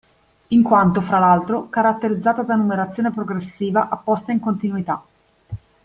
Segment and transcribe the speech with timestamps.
[0.47, 5.03] In quanto (fra l’altro) caratterizzata da numerazione progressiva apposta in continuità